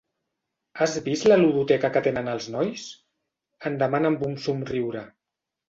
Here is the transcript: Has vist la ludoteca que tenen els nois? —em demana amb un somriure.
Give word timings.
Has 0.85 0.95
vist 1.07 1.27
la 1.31 1.37
ludoteca 1.41 1.91
que 1.99 2.03
tenen 2.09 2.33
els 2.33 2.49
nois? 2.55 2.87
—em 2.93 3.79
demana 3.85 4.13
amb 4.13 4.29
un 4.33 4.37
somriure. 4.49 5.09